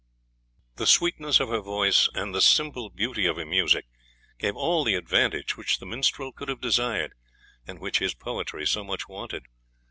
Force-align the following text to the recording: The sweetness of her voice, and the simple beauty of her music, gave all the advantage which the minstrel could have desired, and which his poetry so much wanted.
The 0.77 0.87
sweetness 0.87 1.39
of 1.39 1.49
her 1.49 1.59
voice, 1.61 2.09
and 2.15 2.33
the 2.33 2.41
simple 2.41 2.89
beauty 2.89 3.27
of 3.27 3.35
her 3.35 3.45
music, 3.45 3.85
gave 4.39 4.55
all 4.55 4.83
the 4.83 4.95
advantage 4.95 5.55
which 5.57 5.77
the 5.77 5.85
minstrel 5.85 6.31
could 6.31 6.49
have 6.49 6.59
desired, 6.59 7.13
and 7.67 7.77
which 7.77 7.99
his 7.99 8.15
poetry 8.15 8.65
so 8.65 8.83
much 8.83 9.07
wanted. 9.07 9.43